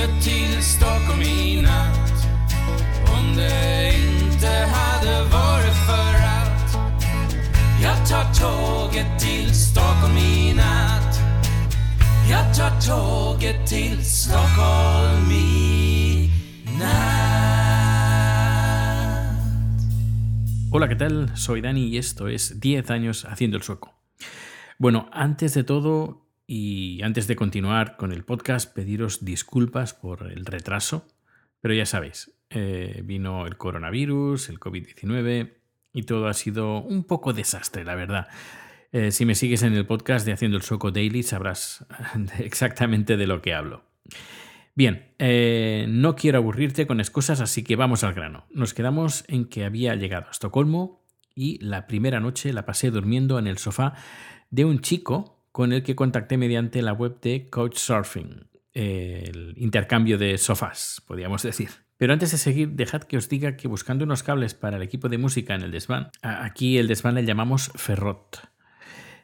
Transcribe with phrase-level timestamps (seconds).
[0.00, 2.26] tåget till Stockholm i natt
[3.18, 6.76] Om det inte hade varit för att
[7.82, 11.20] Jag tar tåget till Stockholm i natt
[12.30, 16.30] Jag tar tåget till Stockholm i
[16.78, 17.40] natt
[20.72, 21.36] Hola, ¿qué tal?
[21.36, 23.92] Soy Dani y esto es 10 años haciendo el sueco.
[24.78, 30.44] Bueno, antes de todo y antes de continuar con el podcast, pediros disculpas por el
[30.44, 31.06] retraso,
[31.60, 35.52] pero ya sabéis, eh, vino el coronavirus, el COVID-19
[35.92, 38.26] y todo ha sido un poco desastre, la verdad.
[38.90, 41.86] Eh, si me sigues en el podcast de Haciendo el Sueco Daily sabrás
[42.40, 43.84] exactamente de lo que hablo.
[44.74, 48.46] Bien, eh, no quiero aburrirte con excusas, así que vamos al grano.
[48.50, 53.38] Nos quedamos en que había llegado a Estocolmo y la primera noche la pasé durmiendo
[53.38, 53.94] en el sofá
[54.50, 60.38] de un chico con el que contacté mediante la web de Couchsurfing, el intercambio de
[60.38, 61.70] sofás, podríamos decir.
[61.96, 65.08] Pero antes de seguir, dejad que os diga que buscando unos cables para el equipo
[65.08, 68.40] de música en el desván, aquí el desván le llamamos Ferrot,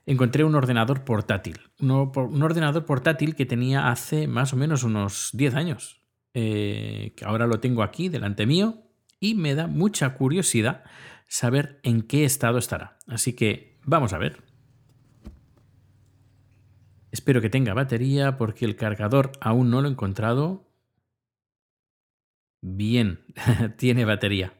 [0.04, 1.60] encontré un ordenador portátil.
[1.80, 6.02] Un ordenador portátil que tenía hace más o menos unos 10 años.
[6.38, 8.82] Eh, que ahora lo tengo aquí delante mío
[9.18, 10.84] y me da mucha curiosidad
[11.26, 12.98] saber en qué estado estará.
[13.06, 14.42] Así que vamos a ver.
[17.16, 20.68] Espero que tenga batería porque el cargador aún no lo he encontrado.
[22.60, 23.20] Bien,
[23.78, 24.52] tiene batería.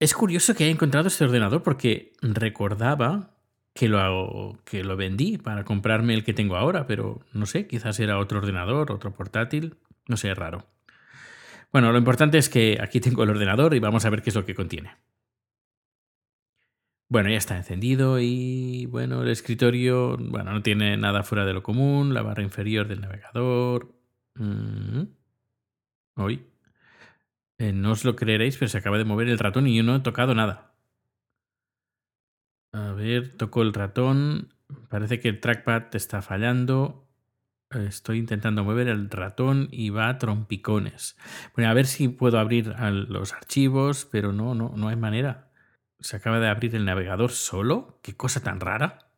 [0.00, 3.34] Es curioso que haya encontrado este ordenador porque recordaba
[3.74, 8.00] que lo, que lo vendí para comprarme el que tengo ahora, pero no sé, quizás
[8.00, 10.64] era otro ordenador, otro portátil, no sé, es raro.
[11.70, 14.36] Bueno, lo importante es que aquí tengo el ordenador y vamos a ver qué es
[14.36, 14.96] lo que contiene.
[17.10, 21.62] Bueno, ya está encendido y bueno, el escritorio, bueno, no tiene nada fuera de lo
[21.62, 23.94] común, la barra inferior del navegador.
[26.16, 26.44] Hoy.
[27.58, 29.96] Eh, no os lo creeréis, pero se acaba de mover el ratón y yo no
[29.96, 30.74] he tocado nada.
[32.72, 34.54] A ver, toco el ratón.
[34.90, 37.08] Parece que el trackpad está fallando.
[37.70, 41.16] Estoy intentando mover el ratón y va a trompicones.
[41.54, 42.74] Bueno, a ver si puedo abrir
[43.08, 45.47] los archivos, pero no, no, no hay manera
[46.00, 47.98] se acaba de abrir el navegador solo.
[48.02, 49.10] Qué cosa tan rara.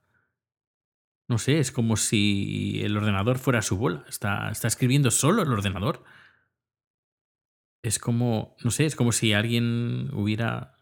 [1.28, 4.04] No sé, es como si el ordenador fuera su bola.
[4.08, 6.02] Está, escribiendo solo el ordenador.
[7.82, 10.76] Es como, no sé, es como si alguien hubiera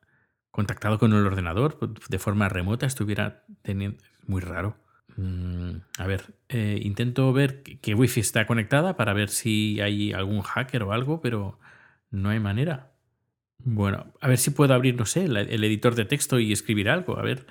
[0.50, 1.78] contactado con el ordenador
[2.08, 4.02] de forma remota, estuviera teniendo...
[4.26, 4.76] Muy raro.
[5.16, 10.42] Mm, a ver, eh, intento ver qué wifi está conectada para ver si hay algún
[10.42, 11.58] hacker o algo, pero
[12.10, 12.92] no hay manera.
[13.64, 17.18] Bueno, a ver si puedo abrir, no sé, el, editor de texto y escribir algo.
[17.18, 17.46] A ver.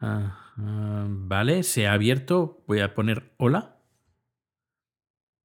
[0.00, 2.62] Ah, ah, vale, se ha abierto.
[2.66, 3.78] Voy a poner hola.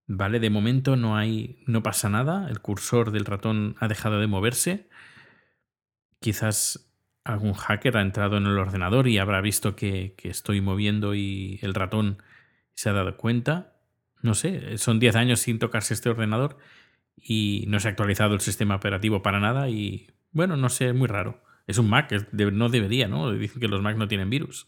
[0.08, 1.64] Vale, de momento no hay.
[1.68, 2.50] no pasa nada.
[2.50, 4.90] El cursor del ratón ha dejado de moverse.
[6.20, 6.92] Quizás
[7.24, 11.60] algún hacker ha entrado en el ordenador y habrá visto que, que estoy moviendo y
[11.62, 12.22] el ratón
[12.74, 13.74] se ha dado cuenta.
[14.22, 16.58] No sé, son 10 años sin tocarse este ordenador
[17.18, 20.96] y no se ha actualizado el sistema operativo para nada y bueno, no sé, es
[20.96, 21.42] muy raro.
[21.66, 23.32] Es un Mac, no debería, ¿no?
[23.32, 24.68] Dicen que los Mac no tienen virus.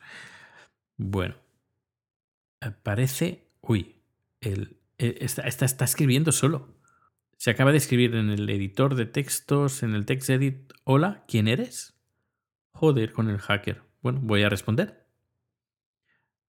[0.97, 1.35] Bueno,
[2.83, 3.47] parece...
[3.61, 3.95] Uy,
[4.41, 6.75] el, eh, está, está, escribiendo solo.
[7.37, 11.97] Se acaba de escribir en el editor de textos, en el TextEdit, hola, ¿quién eres?
[12.71, 13.81] Joder con el hacker.
[14.01, 15.07] Bueno, voy a responder.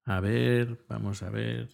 [0.05, 1.71] A ver, vamos a ver.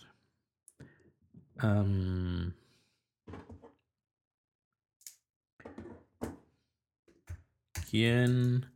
[7.88, 8.66] ¿Quién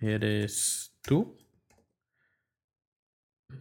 [0.00, 1.38] eres tú?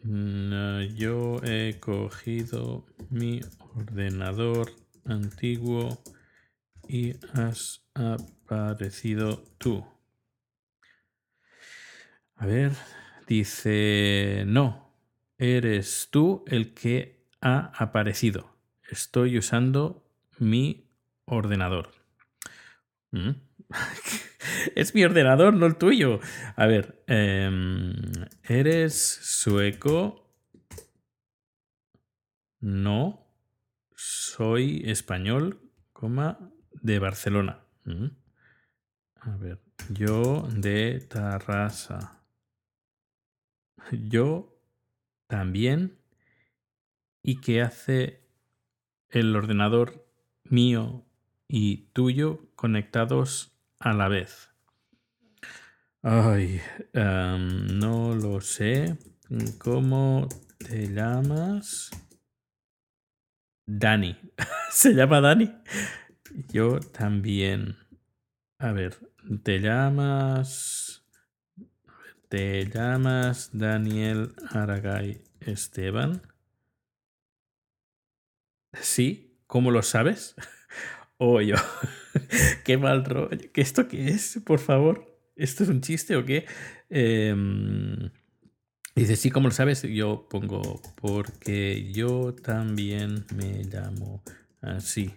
[0.01, 3.41] Mm, yo he cogido mi
[3.75, 4.71] ordenador
[5.05, 6.01] antiguo
[6.87, 9.85] y has aparecido tú.
[12.35, 12.71] A ver,
[13.27, 14.95] dice, no,
[15.37, 18.57] eres tú el que ha aparecido.
[18.89, 20.09] Estoy usando
[20.39, 20.89] mi
[21.25, 21.91] ordenador.
[23.11, 23.31] Mm.
[24.75, 26.19] es mi ordenador, no el tuyo.
[26.55, 27.93] A ver, em,
[28.43, 30.27] ¿eres sueco?
[32.59, 33.27] No,
[33.95, 35.61] soy español,
[35.93, 36.51] coma,
[36.81, 37.65] de Barcelona.
[37.85, 38.07] Mm.
[39.21, 42.23] A ver, yo de Tarrasa.
[43.91, 44.59] Yo
[45.27, 45.97] también.
[47.21, 48.21] ¿Y qué hace
[49.09, 50.07] el ordenador
[50.43, 51.05] mío
[51.47, 54.49] y tuyo conectados a la vez?
[56.03, 56.61] Ay,
[56.93, 58.97] em, no lo sé,
[59.59, 61.91] ¿Cómo te llamas?
[63.65, 64.15] Dani.
[64.71, 65.53] ¿Se llama Dani?
[66.53, 67.75] Yo también.
[68.57, 68.95] A ver,
[69.43, 71.03] ¿te llamas...
[72.29, 76.21] ¿Te llamas Daniel Aragay Esteban?
[78.81, 80.35] Sí, ¿cómo lo sabes?
[81.17, 81.55] O yo.
[82.63, 83.37] qué mal rollo.
[83.53, 84.39] ¿Qué esto qué es?
[84.45, 85.05] Por favor.
[85.35, 86.45] ¿Esto es un chiste o qué?
[86.89, 88.09] Em,
[88.95, 89.83] dice, sí, ¿cómo lo sabes?
[89.83, 94.23] Yo pongo, porque yo también me llamo
[94.61, 95.13] así.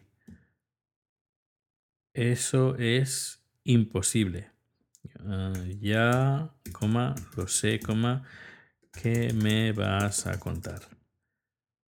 [2.14, 4.50] Eso es imposible.
[5.20, 8.24] Ah, ya, coma, lo sé, coma,
[8.92, 10.80] ¿qué me vas a contar?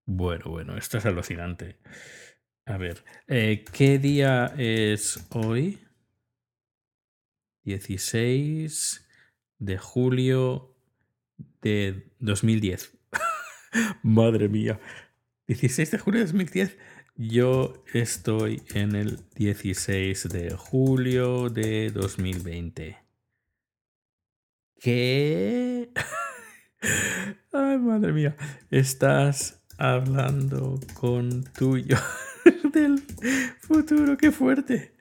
[0.06, 1.78] Bueno, bueno, esto es alucinante.
[2.72, 5.78] A ver, eh, ¿qué día es hoy?
[7.66, 9.06] 16
[9.60, 10.74] de julio
[11.62, 12.98] de 2010.
[14.04, 14.80] Madre mía.
[15.48, 16.78] 16 de julio de 2010.
[17.18, 22.98] Yo estoy en el 16 de julio de 2020.
[24.80, 25.92] ¿Qué?
[27.52, 28.38] Ay, madre mía.
[28.70, 31.98] Estás hablando con tuyo
[32.72, 33.00] del
[33.60, 34.18] futuro.
[34.18, 34.96] Qué fuerte.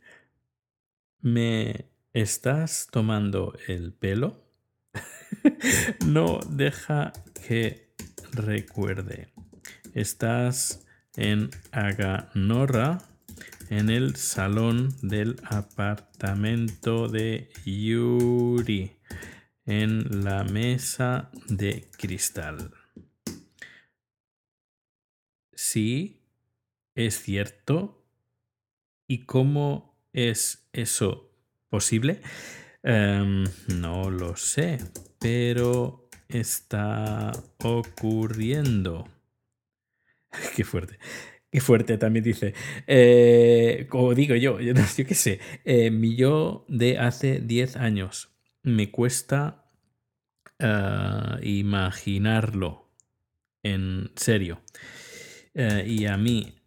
[1.20, 4.44] ¿Me estás tomando el pelo?
[6.06, 7.12] no deja
[7.46, 7.94] que
[8.32, 9.32] recuerde.
[9.94, 10.86] Estás
[11.16, 12.98] en Aganorra,
[13.68, 18.92] en el salón del apartamento de Yuri,
[19.66, 22.72] en la mesa de cristal.
[25.54, 26.19] Sí,
[27.06, 28.04] es cierto.
[29.06, 31.32] ¿Y cómo es eso
[31.68, 32.20] posible?
[32.82, 34.78] Em, no lo sé,
[35.18, 37.32] pero está
[37.62, 39.08] ocurriendo.
[40.56, 40.98] Qué fuerte.
[41.50, 42.54] Qué fuerte también dice.
[42.86, 45.40] Eh, como digo yo, yo, qué sé.
[45.64, 48.30] Eh, mi yo de hace 10 años.
[48.62, 49.64] Me cuesta
[50.58, 52.88] eh, imaginarlo.
[53.62, 54.62] En serio.
[55.54, 56.59] y a mí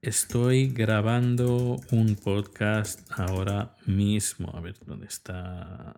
[0.00, 4.50] estoy grabando un podcast ahora mismo.
[4.54, 5.96] A ver, ¿dónde está?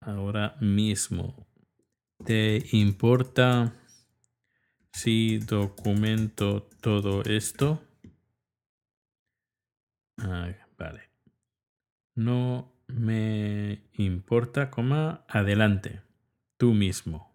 [0.00, 1.46] Ahora mismo.
[2.24, 3.72] ¿Te importa?
[4.92, 7.80] Si documento todo esto.
[10.18, 11.02] Ah, vale.
[12.16, 16.02] No me importa, coma, adelante.
[16.56, 17.32] Tú mismo.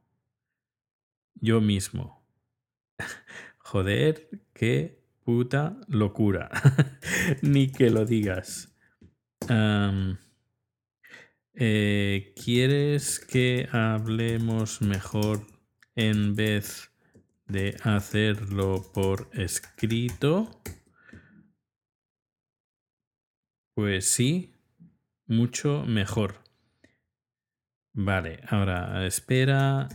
[1.36, 2.22] Yo mismo.
[3.60, 6.50] Joder, qué puta locura.
[7.42, 8.76] Ni que lo digas.
[11.56, 15.46] Eh, ¿Quieres que hablemos mejor
[15.96, 16.94] en vez
[17.48, 20.50] de hacerlo por escrito,
[23.76, 24.54] pues sí,
[25.28, 26.43] mucho mejor.
[27.96, 29.88] Vale, ahora espera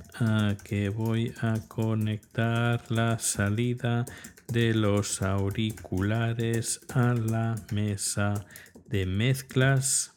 [0.62, 4.04] que voy a conectar la salida
[4.46, 8.46] de los auriculares a la mesa
[8.86, 10.14] de mezclas,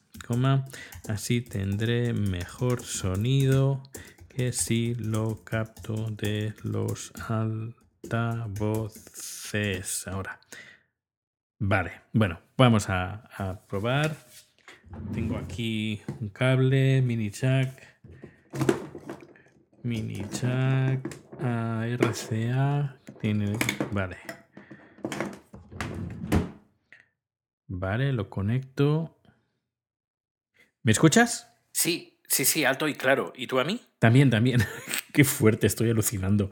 [1.10, 3.82] así tendré mejor sonido
[4.30, 7.98] que si lo capto de los altavoces.
[10.08, 10.40] Ahora.
[11.60, 14.16] Vale, bueno, vamos a, probar.
[15.14, 18.00] Tengo aquí un cable, mini jack.
[19.84, 23.00] Mini jack a RCA.
[23.20, 23.58] Tiene.
[23.92, 24.18] Vale.
[27.68, 29.18] Vale, lo conecto.
[30.84, 31.52] ¿Me escuchas?
[31.72, 33.34] Sí, sí, sí, alto y claro.
[33.36, 33.82] ¿Y tú a mí?
[34.00, 34.62] También, también.
[35.14, 36.52] Qué fuerte, estoy alucinando.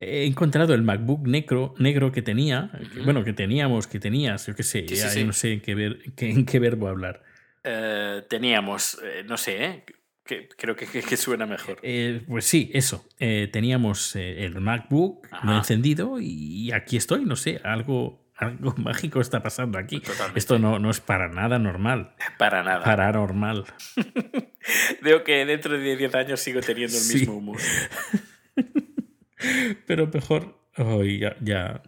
[0.00, 2.72] He encontrado el MacBook negro, negro que tenía,
[3.04, 6.44] bueno, que teníamos, que tenías, yo qué sé, ya no sé en qué, ver, en
[6.44, 7.22] qué verbo hablar.
[7.64, 9.84] Eh, teníamos, eh, no sé, ¿eh?
[10.24, 11.80] Que, creo que, que, suena mejor.
[12.28, 13.04] Pues sí, eso.
[13.18, 19.42] teníamos el MacBook, lo he encendido y aquí estoy, no sé, algo algo mágico está
[19.42, 20.02] pasando aquí.
[20.34, 22.14] Esto no, no, es para nada normal.
[22.38, 22.84] Para nada.
[22.84, 23.64] Paranormal.
[25.02, 27.60] Veo que dentro de 10 años sigo teniendo el mismo humor.
[29.86, 30.58] Pero mejor.
[30.76, 31.82] ya, ya,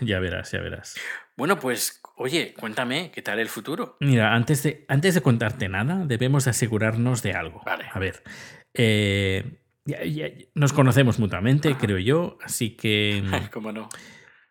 [0.00, 0.96] ya verás, ya verás.
[1.36, 3.96] Bueno, pues, oye, cuéntame, ¿qué tal el futuro?
[4.00, 7.62] Mira, antes de, antes de contarte nada, debemos asegurarnos de algo.
[7.64, 7.86] Vale.
[7.92, 8.22] A ver.
[8.74, 9.60] Eh,
[10.54, 13.22] nos conocemos mutuamente, creo yo, así que.
[13.52, 13.88] ¿Cómo no?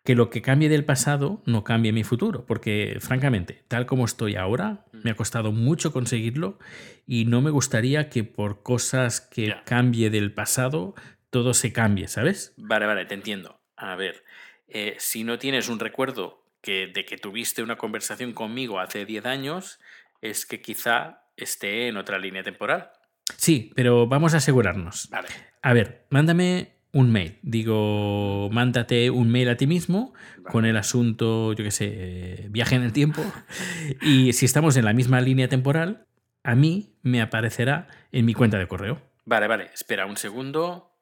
[0.06, 4.36] que lo que cambie del pasado no cambie mi futuro, porque francamente, tal como estoy
[4.36, 6.58] ahora, me ha costado mucho conseguirlo
[7.06, 10.94] y no me gustaría que por cosas que cambie del pasado
[11.30, 12.54] todo se cambie, ¿sabes?
[12.56, 13.60] Vale, vale, te entiendo.
[13.76, 14.22] A ver,
[14.68, 19.24] eh, si no tienes un recuerdo que, de que tuviste una conversación conmigo hace 10
[19.24, 19.78] años,
[20.20, 22.90] es que quizá esté en otra línea temporal.
[23.36, 25.08] Sí, pero vamos a asegurarnos.
[25.08, 25.28] Vale.
[25.62, 27.38] A ver, mándame un mail.
[27.42, 30.50] Digo, mándate un mail a ti mismo Vale.
[30.50, 33.22] con el asunto, yo qué sé, eh, viaje en el tiempo.
[34.02, 36.04] y si estamos en la misma línea temporal,
[36.42, 39.00] a mí me aparecerá en mi cuenta de correo.
[39.24, 40.98] Vale, vale, espera un segundo.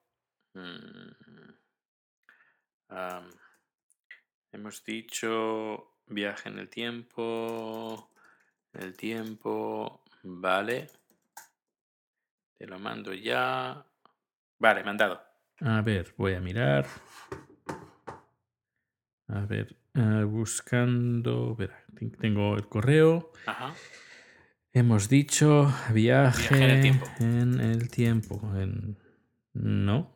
[0.53, 1.15] Mm.
[4.55, 8.11] Hemos dicho viaje en el tiempo.
[8.73, 10.03] El tiempo.
[10.23, 10.89] Vale.
[12.59, 13.85] Te lo mando ya.
[14.59, 15.21] Vale, mandado.
[15.61, 16.87] A ver, voy a mirar.
[19.29, 21.57] A ver, eh, buscando.
[21.97, 23.33] Ten- tengo el correo.
[23.47, 23.75] Ajá.
[24.73, 27.07] Hemos dicho viaje, Viaje en el tiempo.
[27.21, 28.41] en el tiempo.
[28.57, 28.99] En-
[29.57, 30.14] No,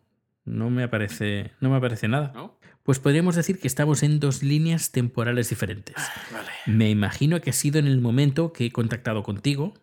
[0.49, 2.33] no me aparece, no me aparece nada.
[2.35, 2.59] ¿No?
[2.83, 5.95] Pues podríamos decir que estamos en dos líneas temporales diferentes.
[6.33, 6.49] Vale.
[6.67, 9.75] Me imagino que ha sido en el momento que he contactado contigo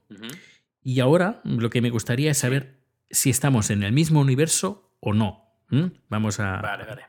[0.81, 2.79] y ahora lo que me gustaría es saber
[3.12, 5.43] si estamos en el mismo universo o no.
[5.69, 5.86] ¿Mm?
[6.10, 7.03] Vamos a, Vale, vale.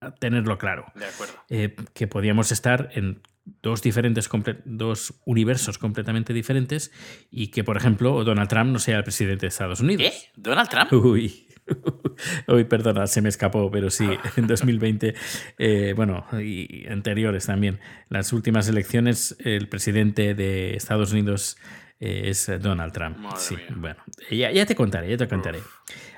[0.00, 0.86] a tenerlo claro.
[0.94, 1.34] De acuerdo.
[1.48, 3.20] Eh, que podíamos estar en
[3.62, 4.28] dos diferentes
[4.64, 6.92] dos universos completamente diferentes
[7.30, 10.02] y que, por ejemplo, Donald Trump no sea el presidente de Estados Unidos.
[10.08, 10.40] ¿Qué?
[10.40, 10.92] ¿Donald Trump?
[10.92, 11.48] Uy.
[12.48, 15.14] Uy, perdona, se me escapó, pero sí, en 2020,
[15.58, 21.56] eh, bueno, y anteriores también, las últimas elecciones, el presidente de Estados Unidos
[22.00, 23.18] eh, es Donald Trump.
[23.18, 23.66] Madre sí, mía.
[23.76, 25.60] bueno, ya, ya te contaré, ya te contaré.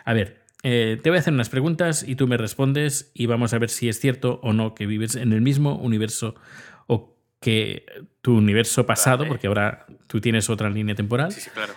[0.04, 3.52] A ver, eh, te voy a hacer unas preguntas y tú me respondes y vamos
[3.52, 6.34] a ver si es cierto o no que vives en el mismo universo
[6.86, 7.84] o que
[8.22, 9.28] tu universo pasado, Vale.
[9.28, 11.74] porque ahora tú tienes otra línea temporal, Sí, sí, claro.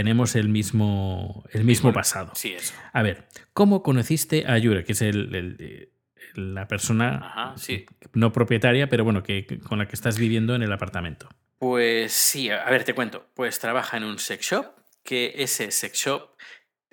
[0.00, 2.32] Em, tenemos el mismo, el mismo pasado.
[2.34, 2.74] Sí, eso.
[2.92, 5.88] A ver, ¿cómo conociste a Yure, que es el- el-
[6.34, 7.86] la persona Ajá, sí.
[8.12, 11.28] no propietaria, pero bueno, que, con la que estás viviendo en el apartamento?
[11.58, 13.28] Pues sí, a ver, te cuento.
[13.34, 14.66] Pues trabaja en un sex shop,
[15.04, 16.30] que ese sex shop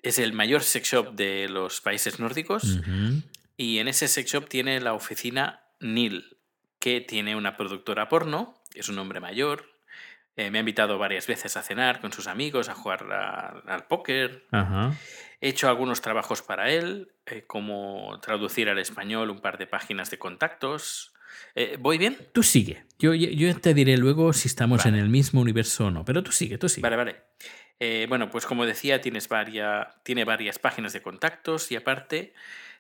[0.04, 2.80] es el mayor sex shop de los países nórdicos.
[3.58, 6.38] Y en ese sex shop tiene la oficina Neil,
[6.80, 9.66] que tiene una productora porno, es un hombre mayor.
[10.38, 13.86] Eh, me ha invitado varias veces a cenar con sus amigos, a jugar a- al
[13.88, 14.46] póker.
[14.52, 14.94] Ajá.
[15.42, 20.10] He hecho algunos trabajos para él, eh, como traducir al español un par de páginas
[20.12, 21.14] de contactos.
[21.56, 22.18] Eh, ¿Voy bien?
[22.34, 22.84] Tú sigue.
[23.00, 23.14] Yo,
[23.60, 24.98] te diré luego si estamos Vale.
[24.98, 26.84] en el mismo universo o no, pero tú sigue, tú sigue.
[26.84, 27.16] Vale, vale.
[28.08, 32.34] Bueno, pues como decía, tienes varia- tiene varias páginas de contactos y aparte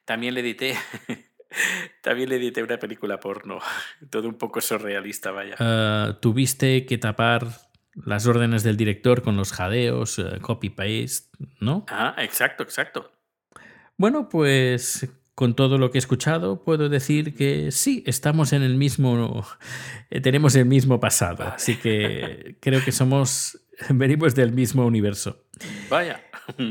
[0.06, 0.76] también le edité,
[2.02, 3.60] también le edité una película porno,
[4.10, 5.56] todo un poco surrealista, vaya.
[5.60, 7.48] Ah, Tuviste que tapar
[8.06, 11.30] las órdenes del director con los jadeos, eh, copy-paste,
[11.60, 11.86] ¿no?
[11.90, 13.12] Ah, exacto, exacto.
[13.98, 18.76] Bueno, pues con todo lo que he escuchado, puedo decir que sí, estamos en el
[18.78, 19.46] mismo.
[20.10, 21.46] eh, tenemos el mismo pasado.
[21.46, 23.58] Así que creo que somos.
[23.90, 25.46] venimos del mismo universo.
[25.90, 26.24] Vaya.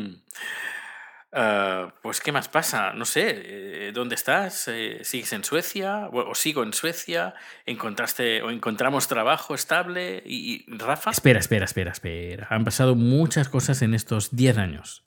[1.33, 2.93] Ah, pues, ¿qué más pasa?
[2.93, 4.67] No sé, eh, ¿dónde estás?
[4.69, 6.09] Eh, ¿Sigues en Suecia?
[6.13, 7.35] ¿O, sigo en Suecia?
[7.67, 10.23] ¿Encontraste o encontramos trabajo estable?
[10.27, 11.11] ¿Y, y Rafa?
[11.11, 12.49] Espera, espera, espera, espera.
[12.51, 15.05] Han pasado muchas cosas en estos 10 años.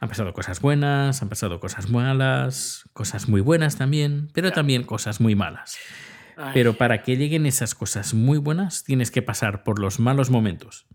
[0.00, 5.20] Han pasado cosas buenas, han pasado cosas malas, cosas muy buenas también, pero también cosas
[5.20, 5.78] muy malas.
[6.36, 10.28] Ay, Pero para que lleguen esas cosas muy buenas, tienes que pasar por los malos
[10.28, 10.86] momentos.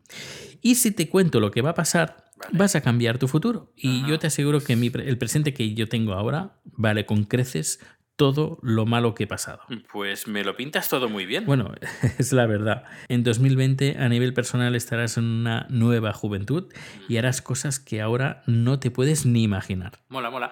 [0.62, 2.58] Y si te cuento lo que va a pasar, Vale.
[2.58, 3.72] vas a cambiar tu futuro.
[3.76, 4.08] Y Ajá.
[4.10, 7.80] yo te aseguro que mi el presente que yo tengo ahora vale con creces
[8.16, 9.62] todo lo malo que he pasado.
[9.94, 11.46] Pues me lo pintas todo muy bien.
[11.46, 11.74] Bueno,
[12.18, 12.84] es la verdad.
[13.08, 16.66] En 2020, a nivel personal, estarás en una nueva juventud
[17.08, 20.00] y harás cosas que ahora no te puedes ni imaginar.
[20.10, 20.52] Mola, mola.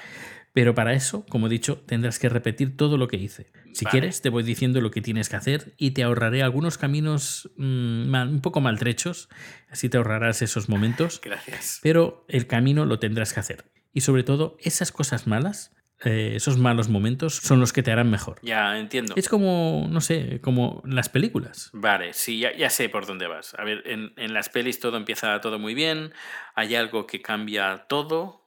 [0.58, 3.52] Pero para eso, como he dicho, tendrás que repetir todo lo que hice.
[3.74, 3.92] Si Vale.
[3.92, 8.12] quieres, te voy diciendo lo que tienes que hacer y te ahorraré algunos caminos mm,
[8.16, 9.30] un poco maltrechos,
[9.70, 11.80] así te ahorrarás esos momentos, Gracias.
[11.84, 13.66] pero el camino lo tendrás que hacer.
[13.94, 18.10] Y sobre todo, esas cosas malas, eh, esos malos momentos, son los que te harán
[18.10, 18.40] mejor.
[18.42, 19.14] Ya entiendo.
[19.16, 21.70] Es como, no sé, como las películas.
[21.74, 23.54] Vale, sí, ya, ya sé por dónde vas.
[23.60, 26.14] A ver, en, en las pelis todo empieza todo muy bien,
[26.56, 28.47] hay algo que cambia todo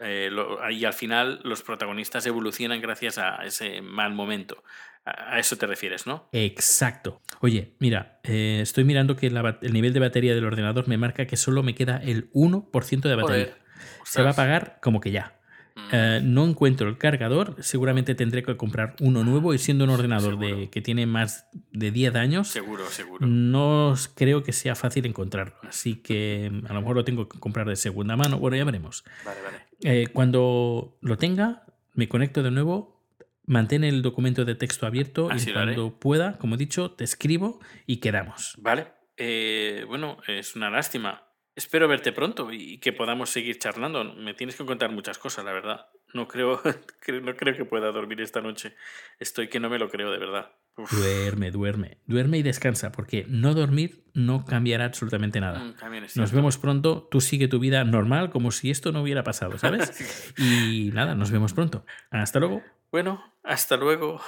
[0.00, 4.62] eh, lo- y al final los protagonistas evolucionan gracias a ese mal momento.
[5.04, 6.28] A, a eso te refieres, ¿no?
[6.32, 7.22] Exacto.
[7.40, 11.26] Oye, mira, eh, estoy mirando que la el nivel de batería del ordenador me marca
[11.26, 13.44] que solo me queda el 1% de batería.
[13.44, 13.60] Joder,
[14.04, 15.36] Se va a apagar como que ya.
[15.74, 19.90] Mm, Eh, no encuentro el cargador, seguramente tendré que comprar uno nuevo y siendo un
[19.90, 23.26] ordenador de, que tiene más de 10 años, seguro, seguro.
[23.26, 25.54] no creo que sea fácil encontrarlo.
[25.62, 28.38] Así que mm, a lo mejor lo tengo que comprar de segunda mano.
[28.38, 29.04] Bueno, ya veremos.
[29.24, 29.56] Vale, vale.
[29.82, 33.00] Eh, cuando lo tenga, me conecto de nuevo,
[33.46, 37.60] mantén el documento de texto abierto Así y cuando pueda, como he dicho, te escribo
[37.86, 38.54] y quedamos.
[38.58, 38.88] Vale.
[39.16, 41.24] Eh, bueno, es una lástima.
[41.56, 44.04] Espero verte pronto y que podamos seguir charlando.
[44.14, 45.86] Me tienes que contar muchas cosas, la verdad.
[46.14, 46.62] No creo,
[47.04, 48.74] cre- no creo que pueda dormir esta noche.
[49.18, 50.52] Estoy que no me lo creo, de verdad.
[50.76, 50.92] Uf.
[50.92, 55.58] Duerme, duerme, duerme y descansa, porque no dormir no cambiará absolutamente nada.
[55.62, 55.74] Mm,
[56.16, 60.34] Nos vemos pronto, tú sigue tu vida normal como si esto no hubiera pasado, ¿sabes?
[60.38, 61.84] Y nada, nos vemos pronto.
[62.10, 62.62] Hasta luego.
[62.90, 64.20] Bueno, hasta luego.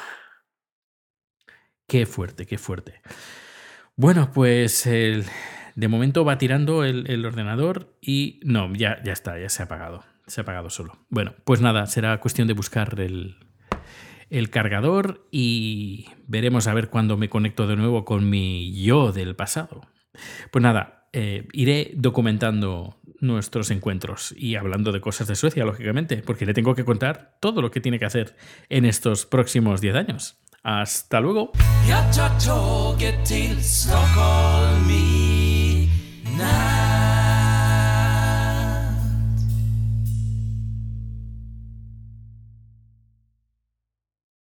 [1.86, 3.00] Qué fuerte, qué fuerte.
[3.96, 5.24] Bueno, pues el-
[5.74, 9.66] de momento va tirando el, el ordenador y no, ya, ya está, ya se ha
[9.66, 10.04] apagado.
[10.26, 10.98] Se ha apagado solo.
[11.08, 13.36] Bueno, pues nada, será cuestión de buscar el,
[14.32, 19.36] el cargador y veremos a ver cuándo me conecto de nuevo con mi yo del
[19.36, 19.82] pasado.
[20.50, 26.46] Pues nada, eh, iré documentando nuestros encuentros y hablando de cosas de Suecia, lógicamente, porque
[26.46, 28.34] le tengo que contar todo lo que tiene que hacer
[28.70, 30.38] en estos próximos 10 años.
[30.62, 31.52] Hasta luego.